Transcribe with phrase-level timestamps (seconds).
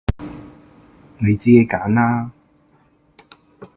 [1.19, 2.31] 你自己揀啦